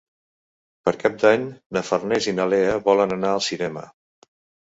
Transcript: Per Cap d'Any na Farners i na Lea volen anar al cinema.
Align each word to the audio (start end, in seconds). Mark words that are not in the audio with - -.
Per 0.87 0.93
Cap 1.01 1.17
d'Any 1.23 1.43
na 1.77 1.83
Farners 1.89 2.27
i 2.31 2.33
na 2.39 2.47
Lea 2.53 2.73
volen 2.87 3.13
anar 3.17 3.35
al 3.35 3.43
cinema. 3.49 3.85